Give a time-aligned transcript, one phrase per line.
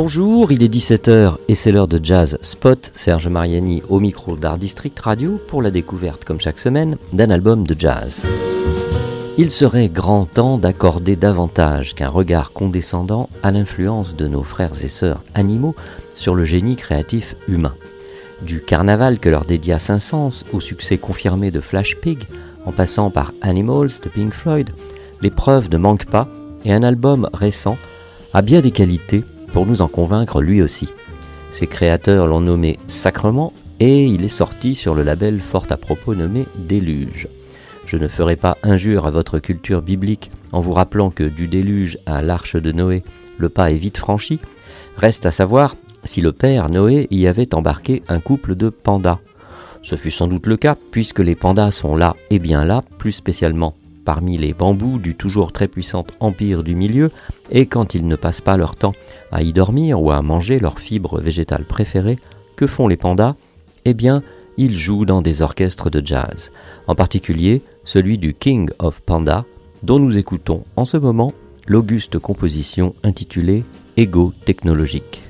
[0.00, 2.92] Bonjour, il est 17h et c'est l'heure de Jazz Spot.
[2.94, 7.66] Serge Mariani au micro d'Art District Radio pour la découverte, comme chaque semaine, d'un album
[7.66, 8.22] de jazz.
[9.38, 14.88] Il serait grand temps d'accorder davantage qu'un regard condescendant à l'influence de nos frères et
[14.88, 15.74] sœurs animaux
[16.14, 17.74] sur le génie créatif humain.
[18.42, 22.28] Du carnaval que leur dédia Saint-Saëns au succès confirmé de Flash Pig,
[22.66, 24.70] en passant par Animals de Pink Floyd,
[25.22, 26.28] les preuves ne manquent pas
[26.64, 27.76] et un album récent
[28.32, 30.88] a bien des qualités pour nous en convaincre lui aussi.
[31.50, 36.14] Ses créateurs l'ont nommé Sacrement et il est sorti sur le label fort à propos
[36.14, 37.28] nommé Déluge.
[37.86, 41.98] Je ne ferai pas injure à votre culture biblique en vous rappelant que du déluge
[42.06, 43.02] à l'arche de Noé,
[43.38, 44.40] le pas est vite franchi.
[44.96, 49.20] Reste à savoir si le père Noé y avait embarqué un couple de pandas.
[49.82, 53.12] Ce fut sans doute le cas, puisque les pandas sont là et bien là, plus
[53.12, 53.74] spécialement
[54.08, 57.10] parmi les bambous du toujours très puissant empire du milieu,
[57.50, 58.94] et quand ils ne passent pas leur temps
[59.30, 62.18] à y dormir ou à manger leurs fibres végétales préférées,
[62.56, 63.34] que font les pandas?
[63.84, 64.22] Eh bien,
[64.56, 66.52] ils jouent dans des orchestres de jazz,
[66.86, 69.44] en particulier celui du King of Panda,
[69.82, 71.34] dont nous écoutons en ce moment
[71.66, 73.62] l'auguste composition intitulée
[73.98, 75.20] Ego technologique.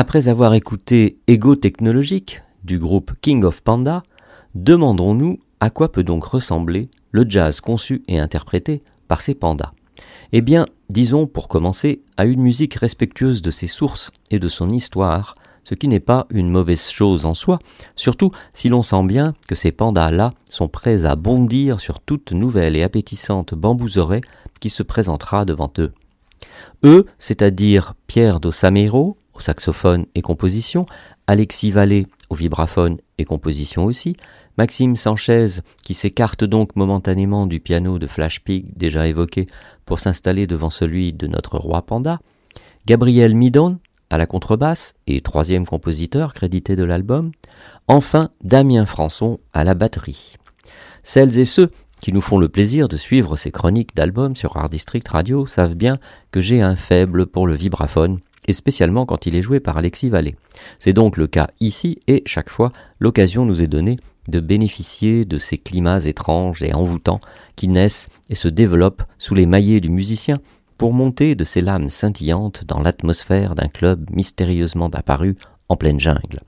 [0.00, 4.04] Après avoir écouté Ego Technologique du groupe King of Panda,
[4.54, 9.72] demandons-nous à quoi peut donc ressembler le jazz conçu et interprété par ces pandas.
[10.30, 14.70] Eh bien, disons pour commencer à une musique respectueuse de ses sources et de son
[14.70, 15.34] histoire,
[15.64, 17.58] ce qui n'est pas une mauvaise chose en soi,
[17.96, 22.76] surtout si l'on sent bien que ces pandas-là sont prêts à bondir sur toute nouvelle
[22.76, 24.20] et appétissante bambouserée
[24.60, 25.92] qui se présentera devant eux.
[26.84, 30.86] Eux, c'est-à-dire Pierre Dossamero, saxophone et composition,
[31.26, 34.16] Alexis Vallée au vibraphone et composition aussi,
[34.56, 39.46] Maxime Sanchez qui s'écarte donc momentanément du piano de Flash Pig déjà évoqué
[39.84, 42.20] pour s'installer devant celui de notre roi panda,
[42.86, 43.78] Gabriel Midon
[44.10, 47.32] à la contrebasse et troisième compositeur crédité de l'album,
[47.86, 50.36] enfin Damien Françon à la batterie.
[51.02, 51.70] Celles et ceux
[52.00, 55.74] qui nous font le plaisir de suivre ces chroniques d'albums sur Art District Radio savent
[55.74, 55.98] bien
[56.30, 58.18] que j'ai un faible pour le vibraphone,
[58.48, 60.34] et spécialement quand il est joué par Alexis Vallée.
[60.80, 63.96] C'est donc le cas ici, et chaque fois, l'occasion nous est donnée
[64.26, 67.20] de bénéficier de ces climats étranges et envoûtants
[67.56, 70.40] qui naissent et se développent sous les maillets du musicien
[70.76, 75.36] pour monter de ces lames scintillantes dans l'atmosphère d'un club mystérieusement apparu
[75.68, 76.40] en pleine jungle.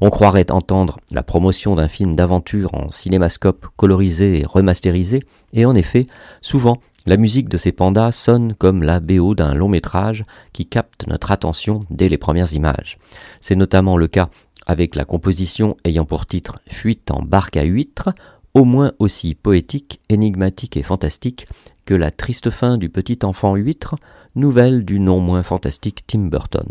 [0.00, 5.20] On croirait entendre la promotion d'un film d'aventure en cinémascope colorisé et remasterisé,
[5.52, 6.06] et en effet,
[6.40, 11.06] souvent, la musique de ces pandas sonne comme la BO d'un long métrage qui capte
[11.06, 12.98] notre attention dès les premières images.
[13.40, 14.28] C'est notamment le cas
[14.66, 18.10] avec la composition ayant pour titre Fuite en barque à huîtres,
[18.54, 21.46] au moins aussi poétique, énigmatique et fantastique
[21.86, 23.96] que la triste fin du petit enfant huître,
[24.34, 26.68] nouvelle du non moins fantastique Tim Burton.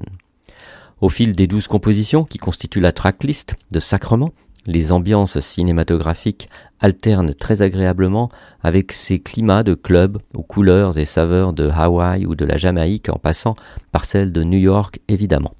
[1.01, 4.33] Au fil des douze compositions qui constituent la tracklist de Sacrement,
[4.69, 6.47] les ambiances cinématographiques
[6.79, 8.29] alternent très agréablement
[8.61, 13.09] avec ces climats de club aux couleurs et saveurs de Hawaï ou de la Jamaïque
[13.09, 13.55] en passant
[13.91, 15.55] par celles de New York évidemment.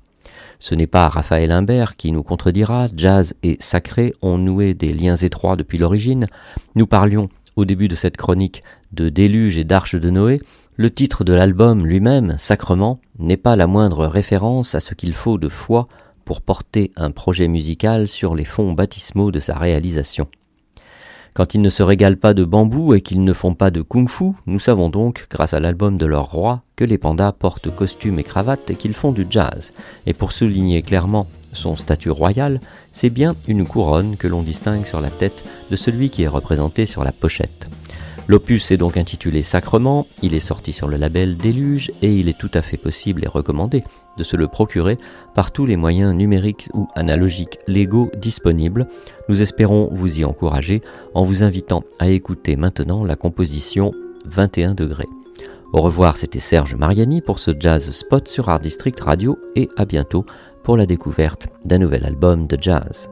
[0.60, 5.16] Ce n'est pas Raphaël Imbert qui nous contredira, jazz et sacré ont noué des liens
[5.16, 6.28] étroits depuis l'origine.
[6.76, 10.40] Nous parlions au début de cette chronique de déluge et d'arche de Noé,
[10.76, 15.38] le titre de l'album lui-même, Sacrement, n'est pas la moindre référence à ce qu'il faut
[15.38, 15.88] de foi
[16.30, 20.28] pour porter un projet musical sur les fonds baptismaux de sa réalisation.
[21.34, 24.33] Quand ils ne se régalent pas de bambou et qu'ils ne font pas de kung-fu,
[24.45, 28.24] nous savons donc, grâce à l'album de leur roi, que les pandas portent costumes et
[28.24, 29.74] cravates et qu'ils font du jazz.
[30.06, 32.59] Et pour souligner clairement son statut royal,
[32.94, 36.86] c'est bien une couronne que l'on distingue sur la tête de celui qui est représenté
[36.86, 37.69] sur la pochette.
[38.30, 42.38] L'opus est donc intitulé Sacrement, il est sorti sur le label Déluge et il est
[42.38, 43.83] tout à fait possible et recommandé
[44.19, 45.00] de se le procurer
[45.33, 48.88] par tous les moyens numériques ou analogiques légaux disponibles.
[49.30, 50.81] Nous espérons vous y encourager
[51.16, 53.90] en vous invitant à écouter maintenant la composition
[54.26, 55.09] 21 degrés.
[55.74, 59.86] Au revoir, c'était Serge Mariani pour ce Jazz Spot sur Art District Radio et à
[59.86, 60.24] bientôt
[60.64, 63.09] pour la découverte d'un nouvel album de jazz.